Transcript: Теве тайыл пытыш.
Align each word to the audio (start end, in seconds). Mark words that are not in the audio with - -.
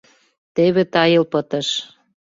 Теве 0.55 0.83
тайыл 0.93 1.23
пытыш. 1.31 1.67